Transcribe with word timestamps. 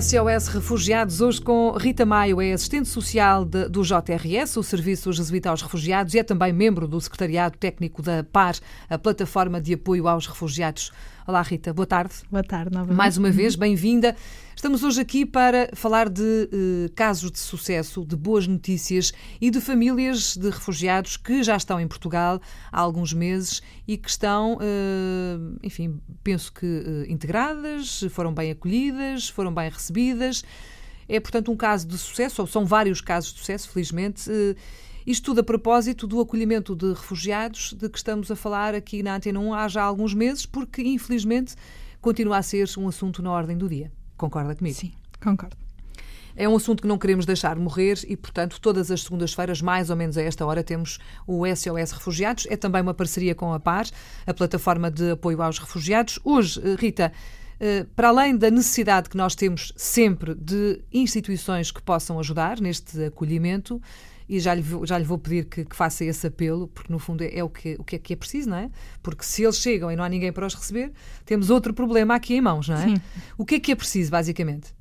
SOS 0.00 0.48
Refugiados, 0.48 1.20
hoje 1.20 1.38
com 1.38 1.70
Rita 1.72 2.06
Maio, 2.06 2.40
é 2.40 2.54
assistente 2.54 2.88
social 2.88 3.44
de, 3.44 3.68
do 3.68 3.82
JRS, 3.82 4.56
o 4.56 4.62
Serviço 4.62 5.12
Jesuíta 5.12 5.50
aos 5.50 5.60
Refugiados, 5.60 6.14
e 6.14 6.18
é 6.18 6.24
também 6.24 6.50
membro 6.50 6.88
do 6.88 6.98
Secretariado 6.98 7.58
Técnico 7.58 8.00
da 8.00 8.24
PAR, 8.24 8.54
a 8.88 8.96
plataforma 8.96 9.60
de 9.60 9.74
apoio 9.74 10.08
aos 10.08 10.26
refugiados. 10.26 10.92
Olá, 11.26 11.42
Rita, 11.42 11.74
boa 11.74 11.84
tarde. 11.84 12.14
Boa 12.30 12.42
tarde, 12.42 12.72
novamente. 12.72 12.96
Mais 12.96 13.18
uma 13.18 13.30
vez, 13.30 13.54
bem-vinda. 13.54 14.16
Estamos 14.62 14.84
hoje 14.84 15.00
aqui 15.00 15.26
para 15.26 15.70
falar 15.74 16.08
de 16.08 16.22
eh, 16.22 16.88
casos 16.94 17.32
de 17.32 17.40
sucesso, 17.40 18.04
de 18.06 18.14
boas 18.14 18.46
notícias 18.46 19.12
e 19.40 19.50
de 19.50 19.60
famílias 19.60 20.36
de 20.36 20.50
refugiados 20.50 21.16
que 21.16 21.42
já 21.42 21.56
estão 21.56 21.80
em 21.80 21.88
Portugal 21.88 22.40
há 22.70 22.80
alguns 22.80 23.12
meses 23.12 23.60
e 23.88 23.98
que 23.98 24.08
estão, 24.08 24.58
eh, 24.60 25.58
enfim, 25.64 26.00
penso 26.22 26.52
que 26.52 26.64
eh, 26.64 27.10
integradas, 27.10 28.04
foram 28.10 28.32
bem 28.32 28.52
acolhidas, 28.52 29.28
foram 29.28 29.52
bem 29.52 29.68
recebidas. 29.68 30.44
É, 31.08 31.18
portanto, 31.18 31.50
um 31.50 31.56
caso 31.56 31.88
de 31.88 31.98
sucesso, 31.98 32.40
ou 32.40 32.46
são 32.46 32.64
vários 32.64 33.00
casos 33.00 33.32
de 33.32 33.40
sucesso, 33.40 33.68
felizmente. 33.68 34.30
Isto 35.04 35.24
tudo 35.24 35.40
a 35.40 35.42
propósito 35.42 36.06
do 36.06 36.20
acolhimento 36.20 36.76
de 36.76 36.90
refugiados, 36.90 37.72
de 37.72 37.88
que 37.88 37.98
estamos 37.98 38.30
a 38.30 38.36
falar 38.36 38.76
aqui 38.76 39.02
na 39.02 39.16
Antena 39.16 39.40
1 39.40 39.54
há 39.54 39.66
já 39.66 39.82
alguns 39.82 40.14
meses, 40.14 40.46
porque 40.46 40.82
infelizmente 40.82 41.56
continua 42.00 42.36
a 42.36 42.42
ser 42.42 42.70
um 42.78 42.86
assunto 42.86 43.20
na 43.20 43.32
ordem 43.32 43.58
do 43.58 43.68
dia. 43.68 43.90
Concorda 44.16 44.54
comigo? 44.54 44.76
Sim, 44.76 44.92
concordo. 45.22 45.56
É 46.34 46.48
um 46.48 46.56
assunto 46.56 46.82
que 46.82 46.88
não 46.88 46.96
queremos 46.96 47.26
deixar 47.26 47.56
morrer 47.56 47.98
e, 48.06 48.16
portanto, 48.16 48.58
todas 48.60 48.90
as 48.90 49.02
segundas-feiras, 49.02 49.60
mais 49.60 49.90
ou 49.90 49.96
menos 49.96 50.16
a 50.16 50.22
esta 50.22 50.46
hora, 50.46 50.64
temos 50.64 50.98
o 51.26 51.44
SOS 51.46 51.92
Refugiados. 51.92 52.46
É 52.48 52.56
também 52.56 52.80
uma 52.80 52.94
parceria 52.94 53.34
com 53.34 53.52
a 53.52 53.60
PAR, 53.60 53.86
a 54.26 54.32
plataforma 54.32 54.90
de 54.90 55.10
apoio 55.10 55.42
aos 55.42 55.58
refugiados. 55.58 56.18
Hoje, 56.24 56.60
eh, 56.64 56.76
Rita, 56.78 57.12
eh, 57.60 57.86
para 57.94 58.08
além 58.08 58.36
da 58.36 58.50
necessidade 58.50 59.10
que 59.10 59.16
nós 59.16 59.34
temos 59.34 59.72
sempre 59.76 60.34
de 60.34 60.82
instituições 60.92 61.70
que 61.70 61.82
possam 61.82 62.18
ajudar 62.18 62.60
neste 62.60 63.04
acolhimento, 63.04 63.80
e 64.28 64.40
já 64.40 64.54
lhe, 64.54 64.62
vou, 64.62 64.86
já 64.86 64.98
lhe 64.98 65.04
vou 65.04 65.18
pedir 65.18 65.44
que, 65.44 65.64
que, 65.64 65.76
faça 65.76 66.04
esse 66.04 66.26
apelo, 66.26 66.68
porque 66.68 66.92
no 66.92 66.98
fundo 66.98 67.22
é, 67.22 67.38
é, 67.38 67.44
o, 67.44 67.48
que, 67.48 67.76
o 67.78 67.84
que 67.84 67.96
é 67.96 67.98
que 67.98 68.12
é 68.12 68.16
preciso, 68.16 68.50
não 68.50 68.56
é? 68.56 68.70
Porque 69.02 69.24
se 69.24 69.42
eles 69.42 69.56
chegam 69.56 69.90
e 69.90 69.96
não 69.96 70.04
há 70.04 70.08
ninguém 70.08 70.32
para 70.32 70.46
os 70.46 70.54
receber, 70.54 70.92
temos 71.24 71.50
outro 71.50 71.72
problema 71.74 72.14
aqui 72.14 72.34
em 72.34 72.40
mãos, 72.40 72.68
não 72.68 72.76
é? 72.76 72.84
Sim. 72.84 72.96
O 73.36 73.44
que 73.44 73.56
é 73.56 73.60
que 73.60 73.72
é 73.72 73.74
preciso, 73.74 74.10
basicamente? 74.10 74.74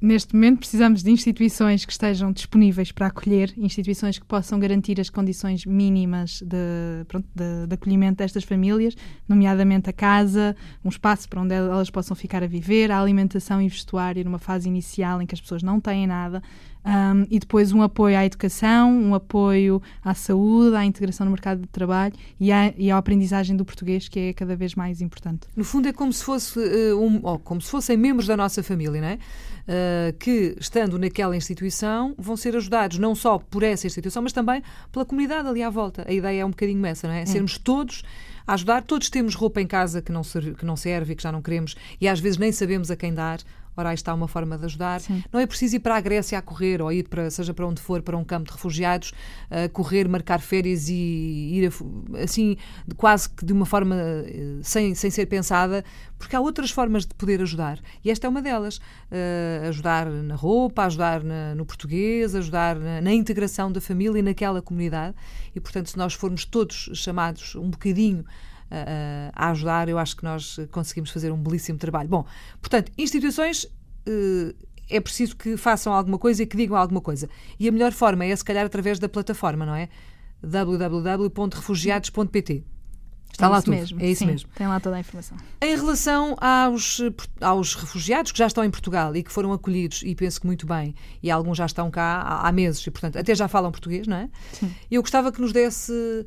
Neste 0.00 0.32
momento 0.32 0.60
precisamos 0.60 1.02
de 1.02 1.10
instituições 1.10 1.84
que 1.84 1.90
estejam 1.90 2.30
disponíveis 2.30 2.92
para 2.92 3.08
acolher, 3.08 3.52
instituições 3.56 4.16
que 4.16 4.24
possam 4.24 4.56
garantir 4.60 5.00
as 5.00 5.10
condições 5.10 5.66
mínimas 5.66 6.40
de, 6.40 7.04
pronto, 7.08 7.26
de, 7.34 7.66
de 7.66 7.74
acolhimento 7.74 8.18
destas 8.18 8.44
famílias, 8.44 8.94
nomeadamente 9.28 9.90
a 9.90 9.92
casa, 9.92 10.54
um 10.84 10.88
espaço 10.88 11.28
para 11.28 11.40
onde 11.40 11.52
elas 11.52 11.90
possam 11.90 12.14
ficar 12.14 12.44
a 12.44 12.46
viver, 12.46 12.92
a 12.92 13.00
alimentação 13.00 13.60
e 13.60 13.68
vestuário 13.68 14.24
numa 14.24 14.38
fase 14.38 14.68
inicial 14.68 15.20
em 15.20 15.26
que 15.26 15.34
as 15.34 15.40
pessoas 15.40 15.64
não 15.64 15.80
têm 15.80 16.06
nada, 16.06 16.40
um, 16.84 17.26
e 17.28 17.38
depois 17.38 17.72
um 17.72 17.82
apoio 17.82 18.16
à 18.16 18.24
educação, 18.24 18.90
um 18.90 19.14
apoio 19.14 19.82
à 20.02 20.14
saúde, 20.14 20.76
à 20.76 20.84
integração 20.84 21.24
no 21.24 21.32
mercado 21.32 21.60
de 21.60 21.68
trabalho 21.68 22.14
e 22.38 22.52
à, 22.52 22.72
e 22.78 22.90
à 22.90 22.96
aprendizagem 22.96 23.56
do 23.56 23.64
português, 23.64 24.08
que 24.08 24.18
é 24.20 24.32
cada 24.32 24.54
vez 24.54 24.74
mais 24.74 25.00
importante. 25.00 25.48
No 25.56 25.64
fundo 25.64 25.88
é 25.88 25.92
como 25.92 26.12
se 26.12 26.22
fosse 26.22 26.58
uh, 26.58 27.02
um, 27.02 27.20
como 27.40 27.60
se 27.60 27.68
fossem 27.70 27.96
membros 27.96 28.26
da 28.26 28.36
nossa 28.36 28.62
família, 28.62 29.00
não 29.00 29.08
é? 29.08 29.14
Uh, 29.14 29.87
que, 30.18 30.56
estando 30.58 30.98
naquela 30.98 31.36
instituição, 31.36 32.14
vão 32.18 32.36
ser 32.36 32.56
ajudados 32.56 32.98
não 32.98 33.14
só 33.14 33.38
por 33.38 33.62
essa 33.62 33.86
instituição, 33.86 34.22
mas 34.22 34.32
também 34.32 34.62
pela 34.92 35.04
comunidade 35.04 35.48
ali 35.48 35.62
à 35.62 35.70
volta. 35.70 36.04
A 36.08 36.12
ideia 36.12 36.42
é 36.42 36.44
um 36.44 36.50
bocadinho 36.50 36.84
essa, 36.86 37.06
não 37.06 37.14
é? 37.14 37.26
Sermos 37.26 37.58
todos 37.58 38.02
a 38.46 38.54
ajudar. 38.54 38.82
Todos 38.82 39.10
temos 39.10 39.34
roupa 39.34 39.60
em 39.60 39.66
casa 39.66 40.00
que 40.00 40.10
não, 40.10 40.24
serve, 40.24 40.54
que 40.54 40.64
não 40.64 40.76
serve 40.76 41.12
e 41.12 41.16
que 41.16 41.22
já 41.22 41.30
não 41.30 41.42
queremos 41.42 41.76
e 42.00 42.08
às 42.08 42.18
vezes 42.18 42.38
nem 42.38 42.50
sabemos 42.50 42.90
a 42.90 42.96
quem 42.96 43.12
dar. 43.12 43.40
Ora, 43.78 43.90
aí 43.90 43.94
está 43.94 44.12
uma 44.12 44.26
forma 44.26 44.58
de 44.58 44.64
ajudar. 44.64 45.00
Sim. 45.00 45.22
Não 45.32 45.38
é 45.38 45.46
preciso 45.46 45.76
ir 45.76 45.78
para 45.78 45.94
a 45.94 46.00
Grécia 46.00 46.36
a 46.36 46.42
correr 46.42 46.82
ou 46.82 46.90
ir 46.90 47.08
para, 47.08 47.30
seja 47.30 47.54
para 47.54 47.64
onde 47.64 47.80
for, 47.80 48.02
para 48.02 48.16
um 48.16 48.24
campo 48.24 48.46
de 48.46 48.52
refugiados, 48.52 49.12
a 49.48 49.68
correr, 49.68 50.08
marcar 50.08 50.40
férias 50.40 50.88
e 50.88 50.94
ir 50.94 51.68
a, 51.68 52.22
assim, 52.24 52.56
quase 52.96 53.30
que 53.30 53.44
de 53.44 53.52
uma 53.52 53.64
forma 53.64 53.94
eh, 53.94 54.58
sem, 54.62 54.96
sem 54.96 55.12
ser 55.12 55.26
pensada, 55.26 55.84
porque 56.18 56.34
há 56.34 56.40
outras 56.40 56.72
formas 56.72 57.06
de 57.06 57.14
poder 57.14 57.40
ajudar. 57.40 57.78
E 58.04 58.10
esta 58.10 58.26
é 58.26 58.28
uma 58.30 58.42
delas. 58.42 58.78
Uh, 58.78 59.68
ajudar 59.68 60.06
na 60.10 60.34
roupa, 60.34 60.84
ajudar 60.84 61.22
na, 61.22 61.54
no 61.54 61.64
português, 61.64 62.34
ajudar 62.34 62.74
na, 62.74 63.00
na 63.00 63.12
integração 63.12 63.70
da 63.70 63.80
família 63.80 64.18
e 64.18 64.22
naquela 64.22 64.60
comunidade. 64.60 65.14
E, 65.54 65.60
portanto, 65.60 65.88
se 65.88 65.96
nós 65.96 66.14
formos 66.14 66.44
todos 66.44 66.90
chamados 66.94 67.54
um 67.54 67.70
bocadinho 67.70 68.24
a 69.34 69.50
ajudar, 69.50 69.88
eu 69.88 69.98
acho 69.98 70.16
que 70.16 70.24
nós 70.24 70.58
conseguimos 70.70 71.10
fazer 71.10 71.32
um 71.32 71.36
belíssimo 71.36 71.78
trabalho. 71.78 72.08
Bom, 72.08 72.24
portanto, 72.60 72.92
instituições 72.98 73.66
eh, 74.06 74.54
é 74.88 75.00
preciso 75.00 75.36
que 75.36 75.56
façam 75.56 75.92
alguma 75.92 76.18
coisa 76.18 76.42
e 76.42 76.46
que 76.46 76.56
digam 76.56 76.76
alguma 76.76 77.00
coisa. 77.00 77.28
E 77.58 77.68
a 77.68 77.72
melhor 77.72 77.92
forma 77.92 78.24
é, 78.24 78.34
se 78.34 78.44
calhar, 78.44 78.64
através 78.64 78.98
da 78.98 79.08
plataforma, 79.08 79.64
não 79.66 79.74
é? 79.74 79.88
www.refugiados.pt. 80.42 82.64
Está 83.30 83.46
é 83.46 83.50
lá 83.50 83.60
tudo. 83.60 83.74
Mesmo. 83.74 84.00
É 84.00 84.08
isso 84.08 84.20
Sim, 84.20 84.26
mesmo. 84.26 84.48
Tem 84.54 84.66
lá 84.66 84.80
toda 84.80 84.96
a 84.96 85.00
informação. 85.00 85.36
Em 85.60 85.76
relação 85.76 86.34
aos, 86.40 87.02
aos 87.40 87.74
refugiados 87.74 88.32
que 88.32 88.38
já 88.38 88.46
estão 88.46 88.64
em 88.64 88.70
Portugal 88.70 89.14
e 89.14 89.22
que 89.22 89.30
foram 89.30 89.52
acolhidos, 89.52 90.02
e 90.02 90.14
penso 90.14 90.40
que 90.40 90.46
muito 90.46 90.66
bem, 90.66 90.94
e 91.22 91.30
alguns 91.30 91.58
já 91.58 91.66
estão 91.66 91.90
cá 91.90 92.22
há, 92.22 92.48
há 92.48 92.52
meses, 92.52 92.86
e 92.86 92.90
portanto 92.90 93.18
até 93.18 93.34
já 93.34 93.46
falam 93.46 93.70
português, 93.70 94.06
não 94.06 94.16
é? 94.16 94.30
Sim. 94.52 94.74
Eu 94.90 95.02
gostava 95.02 95.30
que 95.30 95.38
nos 95.40 95.52
desse 95.52 96.26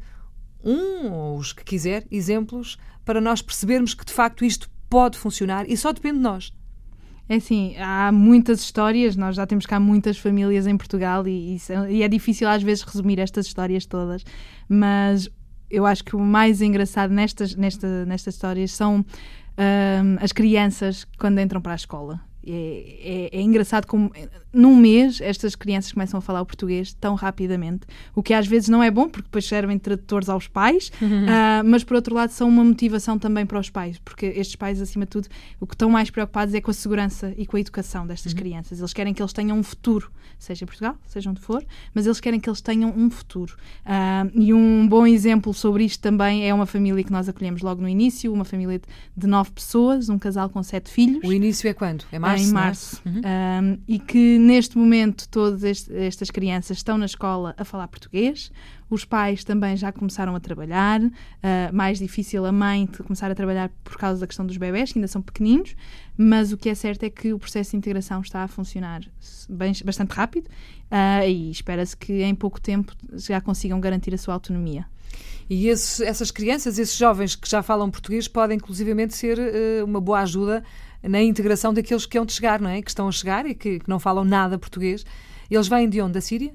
um, 0.63 1.11
ou 1.11 1.37
os 1.37 1.53
que 1.53 1.63
quiser, 1.63 2.05
exemplos 2.11 2.77
para 3.03 3.19
nós 3.19 3.41
percebermos 3.41 3.93
que 3.93 4.05
de 4.05 4.13
facto 4.13 4.45
isto 4.45 4.69
pode 4.89 5.17
funcionar 5.17 5.69
e 5.69 5.75
só 5.75 5.91
depende 5.91 6.17
de 6.17 6.23
nós. 6.23 6.53
É 7.29 7.35
assim, 7.35 7.75
há 7.77 8.11
muitas 8.11 8.59
histórias, 8.59 9.15
nós 9.15 9.37
já 9.37 9.47
temos 9.47 9.65
cá 9.65 9.79
muitas 9.79 10.17
famílias 10.17 10.67
em 10.67 10.75
Portugal 10.75 11.25
e, 11.27 11.57
e, 11.89 12.03
é 12.03 12.07
difícil 12.07 12.47
às 12.47 12.61
vezes 12.61 12.83
resumir 12.83 13.19
estas 13.19 13.47
histórias 13.47 13.85
todas, 13.85 14.23
mas 14.67 15.29
eu 15.69 15.85
acho 15.85 16.03
que 16.03 16.15
o 16.15 16.19
mais 16.19 16.61
engraçado 16.61 17.11
nestas, 17.11 17.55
nesta, 17.55 18.05
nestas 18.05 18.35
histórias 18.35 18.73
são 18.73 18.97
um, 18.97 20.17
as 20.19 20.33
crianças 20.33 21.07
quando 21.17 21.39
entram 21.39 21.61
para 21.61 21.71
a 21.71 21.75
escola. 21.75 22.19
É, 22.45 23.29
é, 23.31 23.37
é, 23.37 23.41
engraçado 23.41 23.85
como 23.85 24.11
num 24.51 24.75
mês 24.75 25.21
estas 25.21 25.55
crianças 25.55 25.91
começam 25.91 26.17
a 26.17 26.21
falar 26.21 26.41
o 26.41 26.45
português 26.45 26.91
tão 26.93 27.13
rapidamente, 27.13 27.85
o 28.15 28.23
que 28.23 28.33
às 28.33 28.47
vezes 28.47 28.67
não 28.67 28.81
é 28.81 28.89
bom 28.89 29.07
porque 29.07 29.27
depois 29.27 29.45
servem 29.45 29.77
tradutores 29.77 30.27
aos 30.27 30.47
pais, 30.47 30.91
uhum. 30.99 31.25
uh, 31.25 31.63
mas 31.63 31.83
por 31.83 31.95
outro 31.95 32.15
lado 32.15 32.31
são 32.31 32.49
uma 32.49 32.63
motivação 32.63 33.19
também 33.19 33.45
para 33.45 33.59
os 33.59 33.69
pais, 33.69 33.99
porque 34.03 34.25
estes 34.25 34.55
pais 34.55 34.81
acima 34.81 35.05
de 35.05 35.11
tudo 35.11 35.27
o 35.59 35.67
que 35.67 35.75
estão 35.75 35.89
mais 35.89 36.09
preocupados 36.09 36.53
é 36.55 36.61
com 36.61 36.71
a 36.71 36.73
segurança 36.73 37.33
e 37.37 37.45
com 37.45 37.57
a 37.57 37.59
educação 37.59 38.07
destas 38.07 38.31
uhum. 38.33 38.39
crianças. 38.39 38.79
Eles 38.79 38.93
querem 38.93 39.13
que 39.13 39.21
eles 39.21 39.33
tenham 39.33 39.57
um 39.57 39.63
futuro, 39.63 40.11
seja 40.39 40.63
em 40.63 40.67
Portugal, 40.67 40.95
seja 41.05 41.29
onde 41.29 41.39
for, 41.39 41.63
mas 41.93 42.07
eles 42.07 42.19
querem 42.19 42.39
que 42.39 42.49
eles 42.49 42.61
tenham 42.61 42.91
um 42.95 43.09
futuro. 43.11 43.55
Uh, 43.85 44.31
e 44.33 44.51
um 44.51 44.87
bom 44.87 45.05
exemplo 45.05 45.53
sobre 45.53 45.83
isto 45.83 46.01
também 46.01 46.49
é 46.49 46.53
uma 46.53 46.65
família 46.65 47.03
que 47.03 47.11
nós 47.11 47.29
acolhemos 47.29 47.61
logo 47.61 47.81
no 47.81 47.87
início, 47.87 48.33
uma 48.33 48.45
família 48.45 48.79
de, 48.79 48.85
de 49.15 49.27
nove 49.27 49.51
pessoas, 49.51 50.09
um 50.09 50.17
casal 50.17 50.49
com 50.49 50.63
sete 50.63 50.89
filhos. 50.89 51.23
O 51.23 51.31
início 51.31 51.69
é 51.69 51.73
quando? 51.73 52.03
É 52.11 52.17
mais 52.17 52.30
março, 52.31 52.45
em 52.45 52.49
é? 52.49 52.53
março. 52.53 53.01
Uhum. 53.05 53.21
Um, 53.21 53.79
e 53.87 53.99
que 53.99 54.37
neste 54.37 54.77
momento 54.77 55.27
todas 55.29 55.63
estas 55.89 56.29
crianças 56.31 56.77
estão 56.77 56.97
na 56.97 57.05
escola 57.05 57.53
a 57.57 57.63
falar 57.63 57.87
português. 57.87 58.51
Os 58.89 59.05
pais 59.05 59.43
também 59.43 59.77
já 59.77 59.91
começaram 59.91 60.35
a 60.35 60.39
trabalhar. 60.39 61.01
Uh, 61.01 61.11
mais 61.73 61.99
difícil 61.99 62.45
a 62.45 62.51
mãe 62.51 62.85
começar 62.87 63.31
a 63.31 63.35
trabalhar 63.35 63.71
por 63.83 63.97
causa 63.97 64.19
da 64.19 64.27
questão 64.27 64.45
dos 64.45 64.57
bebés, 64.57 64.91
que 64.91 64.99
ainda 64.99 65.07
são 65.07 65.21
pequeninos. 65.21 65.75
Mas 66.17 66.51
o 66.51 66.57
que 66.57 66.69
é 66.69 66.75
certo 66.75 67.03
é 67.03 67.09
que 67.09 67.33
o 67.33 67.39
processo 67.39 67.71
de 67.71 67.77
integração 67.77 68.21
está 68.21 68.43
a 68.43 68.47
funcionar 68.47 69.01
bem, 69.49 69.73
bastante 69.85 70.11
rápido 70.11 70.47
uh, 70.47 71.27
e 71.27 71.49
espera-se 71.51 71.95
que 71.95 72.21
em 72.21 72.35
pouco 72.35 72.59
tempo 72.59 72.93
já 73.13 73.39
consigam 73.39 73.79
garantir 73.79 74.13
a 74.13 74.17
sua 74.17 74.33
autonomia. 74.33 74.85
E 75.49 75.67
esses, 75.67 75.99
essas 75.99 76.31
crianças, 76.31 76.79
esses 76.79 76.95
jovens 76.95 77.35
que 77.35 77.49
já 77.49 77.61
falam 77.61 77.91
português, 77.91 78.27
podem 78.27 78.57
inclusivamente 78.57 79.13
ser 79.13 79.37
uh, 79.37 79.85
uma 79.85 79.99
boa 79.99 80.19
ajuda 80.21 80.63
na 81.03 81.21
integração 81.21 81.73
daqueles 81.73 82.05
que 82.05 82.17
hão 82.17 82.25
de 82.25 82.33
chegar, 82.33 82.59
não 82.59 82.69
é? 82.69 82.81
Que 82.81 82.89
estão 82.89 83.07
a 83.07 83.11
chegar 83.11 83.45
e 83.45 83.55
que, 83.55 83.79
que 83.79 83.89
não 83.89 83.99
falam 83.99 84.23
nada 84.23 84.57
português. 84.57 85.05
Eles 85.49 85.67
vêm 85.67 85.89
de 85.89 86.01
onde? 86.01 86.13
Da 86.13 86.21
Síria? 86.21 86.53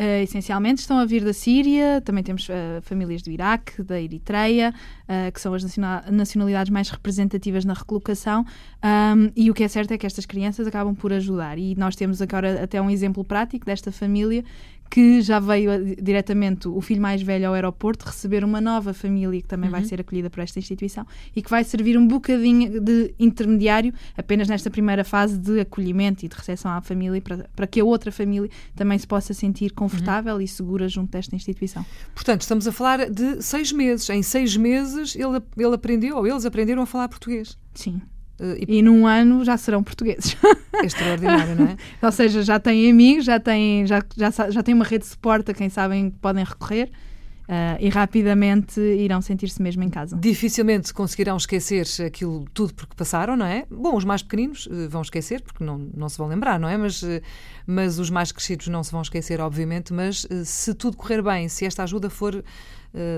Uh, 0.00 0.22
essencialmente 0.22 0.80
estão 0.80 0.96
a 0.96 1.04
vir 1.04 1.24
da 1.24 1.32
Síria, 1.32 2.00
também 2.00 2.22
temos 2.22 2.48
uh, 2.48 2.80
famílias 2.82 3.20
do 3.20 3.32
Iraque, 3.32 3.82
da 3.82 4.00
Eritreia, 4.00 4.72
uh, 5.02 5.32
que 5.32 5.40
são 5.40 5.52
as 5.52 5.64
nacionalidades 6.08 6.70
mais 6.70 6.88
representativas 6.88 7.64
na 7.64 7.74
recolocação, 7.74 8.44
um, 8.80 9.32
e 9.34 9.50
o 9.50 9.54
que 9.54 9.64
é 9.64 9.68
certo 9.68 9.90
é 9.90 9.98
que 9.98 10.06
estas 10.06 10.24
crianças 10.24 10.68
acabam 10.68 10.94
por 10.94 11.12
ajudar. 11.12 11.58
E 11.58 11.74
nós 11.74 11.96
temos 11.96 12.22
agora 12.22 12.62
até 12.62 12.80
um 12.80 12.88
exemplo 12.88 13.24
prático 13.24 13.66
desta 13.66 13.90
família 13.90 14.44
que 14.90 15.20
já 15.20 15.38
veio 15.38 15.96
diretamente 16.00 16.68
o 16.68 16.80
filho 16.80 17.00
mais 17.00 17.22
velho 17.22 17.48
ao 17.48 17.54
aeroporto 17.54 18.06
receber 18.06 18.44
uma 18.44 18.60
nova 18.60 18.94
família 18.94 19.40
que 19.40 19.48
também 19.48 19.68
uhum. 19.68 19.76
vai 19.76 19.84
ser 19.84 20.00
acolhida 20.00 20.30
por 20.30 20.40
esta 20.40 20.58
instituição 20.58 21.06
e 21.34 21.42
que 21.42 21.50
vai 21.50 21.64
servir 21.64 21.98
um 21.98 22.06
bocadinho 22.06 22.80
de 22.80 23.14
intermediário 23.18 23.92
apenas 24.16 24.48
nesta 24.48 24.70
primeira 24.70 25.04
fase 25.04 25.38
de 25.38 25.60
acolhimento 25.60 26.24
e 26.24 26.28
de 26.28 26.36
recepção 26.36 26.70
à 26.70 26.80
família 26.80 27.20
para, 27.20 27.48
para 27.54 27.66
que 27.66 27.80
a 27.80 27.84
outra 27.84 28.10
família 28.10 28.50
também 28.74 28.98
se 28.98 29.06
possa 29.06 29.34
sentir 29.34 29.72
confortável 29.72 30.36
uhum. 30.36 30.40
e 30.40 30.48
segura 30.48 30.88
junto 30.88 31.12
desta 31.12 31.36
instituição. 31.36 31.84
Portanto, 32.14 32.42
estamos 32.42 32.66
a 32.66 32.72
falar 32.72 33.10
de 33.10 33.42
seis 33.42 33.72
meses. 33.72 34.08
Em 34.08 34.22
seis 34.22 34.56
meses 34.56 35.14
ele, 35.14 35.40
ele 35.56 35.74
aprendeu, 35.74 36.16
ou 36.16 36.26
eles 36.26 36.44
aprenderam 36.44 36.82
a 36.82 36.86
falar 36.86 37.08
português. 37.08 37.58
Sim. 37.74 38.00
E... 38.40 38.78
e... 38.78 38.82
num 38.82 39.06
ano 39.06 39.44
já 39.44 39.56
serão 39.56 39.82
portugueses. 39.82 40.36
Extraordinário, 40.82 41.56
não 41.56 41.66
é? 41.66 41.76
Ou 42.00 42.12
seja, 42.12 42.42
já 42.42 42.58
têm 42.58 42.90
amigos, 42.90 43.24
já 43.24 43.40
têm, 43.40 43.86
já, 43.86 44.02
já, 44.16 44.50
já 44.50 44.62
têm 44.62 44.74
uma 44.74 44.84
rede 44.84 45.04
de 45.04 45.10
suporte 45.10 45.50
a 45.50 45.54
quem 45.54 45.68
sabem 45.68 46.10
que 46.10 46.18
podem 46.18 46.44
recorrer. 46.44 46.90
Uh, 47.48 47.80
e 47.80 47.88
rapidamente 47.88 48.78
irão 48.78 49.22
sentir-se 49.22 49.62
mesmo 49.62 49.82
em 49.82 49.88
casa. 49.88 50.14
Dificilmente 50.14 50.92
conseguirão 50.92 51.34
esquecer 51.34 51.86
aquilo 52.04 52.44
tudo 52.52 52.74
porque 52.74 52.94
passaram, 52.94 53.38
não 53.38 53.46
é? 53.46 53.64
Bom, 53.70 53.96
os 53.96 54.04
mais 54.04 54.22
pequeninos 54.22 54.66
uh, 54.66 54.86
vão 54.90 55.00
esquecer, 55.00 55.40
porque 55.40 55.64
não, 55.64 55.78
não 55.78 56.10
se 56.10 56.18
vão 56.18 56.28
lembrar, 56.28 56.60
não 56.60 56.68
é? 56.68 56.76
Mas, 56.76 57.02
uh, 57.02 57.22
mas 57.66 57.98
os 57.98 58.10
mais 58.10 58.30
crescidos 58.30 58.68
não 58.68 58.84
se 58.84 58.92
vão 58.92 59.00
esquecer, 59.00 59.40
obviamente. 59.40 59.94
Mas 59.94 60.28
se 60.44 60.74
tudo 60.74 60.98
correr 60.98 61.22
bem, 61.22 61.48
se 61.48 61.64
esta 61.64 61.84
ajuda 61.84 62.10
for 62.10 62.44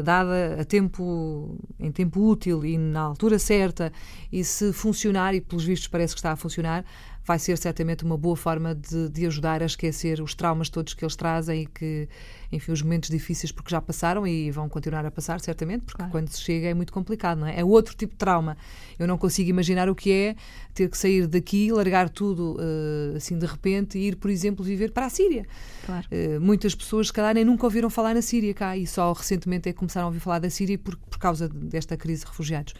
dada 0.02 0.60
a 0.60 0.64
tempo, 0.64 1.56
em 1.78 1.92
tempo 1.92 2.20
útil 2.20 2.64
e 2.64 2.76
na 2.76 3.00
altura 3.00 3.38
certa, 3.38 3.92
e 4.30 4.42
se 4.44 4.72
funcionar, 4.72 5.34
e 5.34 5.40
pelos 5.40 5.64
vistos 5.64 5.88
parece 5.88 6.14
que 6.14 6.18
está 6.18 6.32
a 6.32 6.36
funcionar, 6.36 6.84
vai 7.24 7.38
ser 7.38 7.56
certamente 7.58 8.04
uma 8.04 8.16
boa 8.16 8.36
forma 8.36 8.74
de, 8.74 9.08
de 9.08 9.26
ajudar 9.26 9.62
a 9.62 9.66
esquecer 9.66 10.20
os 10.20 10.34
traumas 10.34 10.68
todos 10.68 10.94
que 10.94 11.04
eles 11.04 11.14
trazem 11.14 11.62
e 11.62 11.66
que, 11.66 12.08
enfim, 12.50 12.72
os 12.72 12.82
momentos 12.82 13.08
difíceis 13.08 13.52
porque 13.52 13.70
já 13.70 13.80
passaram 13.80 14.26
e 14.26 14.50
vão 14.50 14.68
continuar 14.68 15.04
a 15.04 15.10
passar, 15.10 15.40
certamente, 15.40 15.82
porque 15.84 15.98
claro. 15.98 16.10
quando 16.10 16.28
se 16.28 16.40
chega 16.40 16.68
é 16.68 16.74
muito 16.74 16.92
complicado, 16.92 17.38
não 17.38 17.46
é? 17.46 17.60
É 17.60 17.64
outro 17.64 17.94
tipo 17.94 18.14
de 18.14 18.18
trauma. 18.18 18.56
Eu 18.98 19.06
não 19.06 19.18
consigo 19.18 19.48
imaginar 19.48 19.88
o 19.88 19.94
que 19.94 20.10
é 20.10 20.36
ter 20.74 20.88
que 20.88 20.96
sair 20.96 21.26
daqui, 21.26 21.70
largar 21.70 22.08
tudo 22.08 22.56
uh, 22.56 23.16
assim 23.16 23.38
de 23.38 23.46
repente 23.46 23.98
e 23.98 24.08
ir, 24.08 24.16
por 24.16 24.30
exemplo, 24.30 24.64
viver 24.64 24.90
para 24.90 25.06
a 25.06 25.10
Síria. 25.10 25.46
Claro. 25.84 26.06
Uh, 26.10 26.40
muitas 26.40 26.74
pessoas, 26.74 27.08
se 27.08 27.12
calhar, 27.12 27.34
nem 27.34 27.44
nunca 27.44 27.64
ouviram 27.64 27.90
falar 27.90 28.14
na 28.14 28.22
Síria 28.22 28.52
cá 28.54 28.76
e 28.76 28.86
só 28.86 29.12
recentemente 29.12 29.59
é 29.68 29.72
que 29.72 29.78
começaram 29.78 30.06
a 30.06 30.08
ouvir 30.08 30.20
falar 30.20 30.38
da 30.38 30.50
Síria 30.50 30.78
por, 30.78 30.96
por 30.96 31.18
causa 31.18 31.48
desta 31.48 31.96
crise 31.96 32.22
de 32.22 32.28
refugiados. 32.28 32.74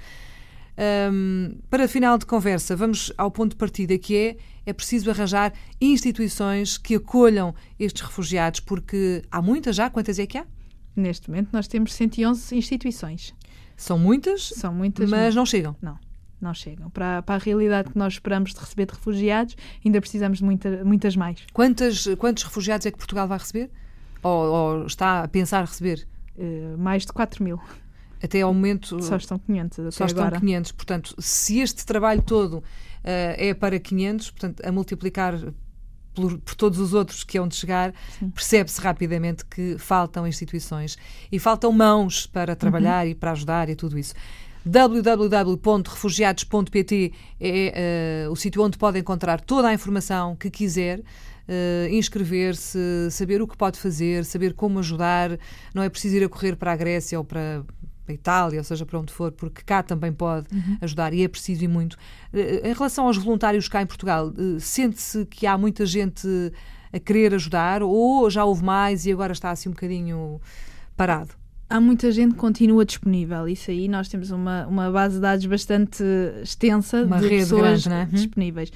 Um, 1.13 1.59
para 1.69 1.87
final 1.87 2.17
de 2.17 2.25
conversa, 2.25 2.75
vamos 2.75 3.13
ao 3.19 3.31
ponto 3.31 3.51
de 3.51 3.57
partida 3.57 3.99
que 3.99 4.17
é 4.17 4.37
é 4.65 4.73
preciso 4.73 5.11
arranjar 5.11 5.53
instituições 5.81 6.79
que 6.79 6.95
acolham 6.95 7.55
estes 7.79 8.03
refugiados, 8.03 8.61
porque 8.61 9.23
há 9.31 9.41
muitas 9.41 9.77
já. 9.77 9.91
Quantas 9.91 10.19
é 10.19 10.27
que 10.27 10.39
há? 10.39 10.47
Neste 10.95 11.29
momento 11.29 11.49
nós 11.53 11.67
temos 11.67 11.93
111 11.95 12.57
instituições. 12.57 13.35
São 13.77 13.99
muitas? 13.99 14.49
São 14.49 14.73
muitas. 14.73 15.09
Mas 15.09 15.35
não 15.35 15.47
chegam? 15.47 15.75
Não, 15.81 15.99
não 16.41 16.53
chegam. 16.53 16.91
Para, 16.91 17.23
para 17.23 17.37
a 17.37 17.39
realidade 17.39 17.91
que 17.91 17.99
nós 17.99 18.15
esperamos 18.15 18.53
de 18.53 18.61
receber 18.61 18.87
de 18.87 18.95
refugiados, 18.95 19.57
ainda 19.85 20.01
precisamos 20.01 20.39
de 20.39 20.45
muita, 20.45 20.85
muitas 20.85 21.17
mais. 21.17 21.45
Quantas, 21.53 22.07
quantos 22.19 22.43
refugiados 22.43 22.87
é 22.87 22.91
que 22.91 22.99
Portugal 22.99 23.27
vai 23.27 23.39
receber? 23.39 23.71
Ou, 24.23 24.47
ou 24.47 24.87
está 24.87 25.25
a 25.25 25.29
pensar 25.29 25.65
receber? 25.65 26.07
Uh, 26.41 26.79
mais 26.79 27.05
de 27.05 27.13
4 27.13 27.45
mil. 27.45 27.61
Até 28.23 28.43
ao 28.43 28.53
momento. 28.53 29.03
Só 29.03 29.17
estão 29.17 29.39
500. 29.39 29.79
Até 29.79 29.91
só 29.91 30.05
agora. 30.05 30.29
estão 30.29 30.41
500. 30.41 30.73
Portanto, 30.73 31.15
se 31.19 31.59
este 31.59 31.85
trabalho 31.85 32.23
todo 32.23 32.59
uh, 32.59 32.63
é 33.05 33.55
para 33.55 33.79
500, 33.79 34.31
portanto, 34.31 34.67
a 34.67 34.73
multiplicar 34.73 35.35
por, 36.15 36.39
por, 36.39 36.55
todos 36.55 36.79
os 36.79 36.95
outros 36.95 37.25
que 37.25 37.39
hão 37.39 37.47
de 37.47 37.55
chegar, 37.55 37.93
percebe-se 38.35 38.81
rapidamente 38.81 39.45
que 39.45 39.77
faltam 39.79 40.27
instituições 40.27 40.97
e 41.31 41.39
faltam 41.39 41.71
mãos 41.73 42.27
para 42.27 42.57
trabalhar 42.57 43.05
uhum. 43.05 43.13
e 43.13 43.15
para 43.15 43.33
ajudar 43.33 43.69
e 43.69 43.77
tudo 43.77 43.99
isso 43.99 44.15
www.refugiados.pt 44.65 47.13
é 47.41 48.27
uh, 48.29 48.33
o 48.33 48.37
sítio 48.37 48.63
onde 48.63 48.77
pode 48.77 48.99
encontrar 48.99 49.41
toda 49.41 49.69
a 49.69 49.75
informação 49.75 50.37
que 50.37 50.51
quiser. 50.51 51.01
Uh, 51.51 51.93
inscrever-se, 51.93 52.79
saber 53.11 53.43
o 53.43 53.49
que 53.49 53.57
pode 53.57 53.77
fazer, 53.77 54.25
saber 54.25 54.55
como 54.55 54.79
ajudar. 54.79 55.37
Não 55.75 55.83
é 55.83 55.89
preciso 55.89 56.17
ir 56.17 56.25
a 56.25 56.29
correr 56.29 56.55
para 56.55 56.71
a 56.71 56.77
Grécia 56.77 57.19
ou 57.19 57.25
para, 57.25 57.65
para 58.05 58.13
a 58.13 58.15
Itália, 58.15 58.61
ou 58.61 58.65
seja, 58.65 58.87
para 58.87 59.01
onde 59.01 59.13
for, 59.13 59.33
porque 59.33 59.63
cá 59.63 59.83
também 59.83 60.13
pode 60.13 60.47
uhum. 60.55 60.79
ajudar 60.81 61.13
e 61.13 61.25
é 61.25 61.29
preciso 61.29 61.65
e 61.65 61.69
muito. 61.69 61.95
Uh, 62.33 62.69
em 62.69 62.73
relação 62.73 63.09
aos 63.09 63.17
voluntários 63.17 63.69
cá 63.69 63.83
em 63.83 63.87
Portugal, 63.87 64.29
uh, 64.29 64.61
sente-se 64.61 65.27
que 65.27 65.45
há 65.45 65.59
muita 65.59 65.85
gente 65.85 66.29
a 66.93 67.01
querer 67.01 67.35
ajudar 67.35 67.83
ou 67.83 68.31
já 68.31 68.45
houve 68.45 68.63
mais 68.63 69.05
e 69.05 69.11
agora 69.13 69.33
está 69.33 69.51
assim 69.51 69.71
um 69.71 69.73
bocadinho 69.73 70.41
parado? 70.97 71.41
há 71.71 71.81
muita 71.81 72.11
gente 72.11 72.33
que 72.33 72.39
continua 72.39 72.85
disponível. 72.85 73.49
Isso 73.49 73.71
aí 73.71 73.87
nós 73.87 74.09
temos 74.09 74.33
uma, 74.33 74.67
uma 74.67 74.91
base 74.91 75.15
de 75.15 75.21
dados 75.21 75.47
bastante 75.47 76.03
extensa 76.43 77.05
uma 77.05 77.21
de 77.21 77.29
pessoas 77.29 77.87
grande, 77.87 78.13
é? 78.13 78.17
disponíveis. 78.17 78.73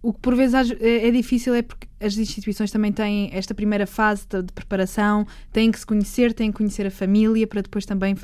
O 0.00 0.12
que 0.12 0.20
por 0.20 0.36
vezes 0.36 0.70
é, 0.80 1.08
é, 1.08 1.10
difícil 1.10 1.54
é 1.54 1.62
porque 1.62 1.88
as 2.00 2.16
instituições 2.16 2.70
também 2.70 2.92
têm 2.92 3.30
esta 3.32 3.52
primeira 3.52 3.86
fase 3.86 4.26
de, 4.28 4.42
de, 4.42 4.52
preparação, 4.52 5.26
têm 5.52 5.72
que 5.72 5.78
se 5.78 5.84
conhecer, 5.84 6.32
têm 6.32 6.52
que 6.52 6.58
conhecer 6.58 6.86
a 6.86 6.90
família 6.90 7.46
para 7.48 7.62
depois 7.62 7.84
também 7.84 8.14
uh, 8.14 8.16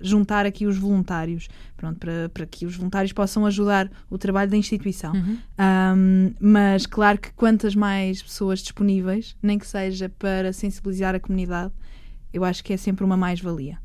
juntar 0.00 0.46
aqui 0.46 0.64
os 0.64 0.78
voluntários, 0.78 1.48
pronto, 1.76 1.98
para, 1.98 2.28
para 2.28 2.46
que 2.46 2.64
os 2.64 2.76
voluntários 2.76 3.12
possam 3.12 3.44
ajudar 3.46 3.90
o 4.08 4.16
trabalho 4.16 4.48
da 4.50 4.56
instituição. 4.56 5.12
Uhum. 5.12 5.38
Um, 5.58 6.34
mas 6.40 6.86
claro 6.86 7.18
que 7.18 7.32
quantas 7.32 7.74
mais 7.74 8.22
pessoas 8.22 8.60
disponíveis, 8.60 9.36
nem 9.42 9.58
que 9.58 9.66
seja 9.66 10.08
para 10.08 10.52
sensibilizar 10.52 11.16
a 11.16 11.20
comunidade, 11.20 11.72
eu 12.32 12.44
acho 12.44 12.62
que 12.62 12.72
é 12.72 12.76
sempre 12.76 13.04
uma 13.04 13.16
mais-valia. 13.16 13.78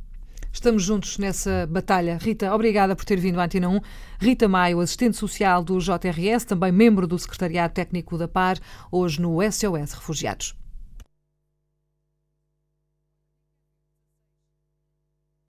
Estamos 0.53 0.83
juntos 0.83 1.17
nessa 1.17 1.67
batalha. 1.67 2.19
Rita, 2.21 2.53
obrigada 2.53 2.95
por 2.95 3.03
ter 3.03 3.19
vindo 3.19 3.41
à 3.41 3.45
Antena 3.45 3.67
1. 3.67 3.79
Rita 4.21 4.47
Maio, 4.47 4.79
assistente 4.81 5.17
social 5.17 5.63
do 5.63 5.79
JRS, 5.79 6.45
também 6.45 6.71
membro 6.71 7.07
do 7.07 7.17
Secretariado 7.17 7.73
Técnico 7.73 8.19
da 8.19 8.27
PAR, 8.27 8.59
hoje 8.91 9.19
no 9.19 9.39
SOS 9.41 9.93
Refugiados. 9.93 10.62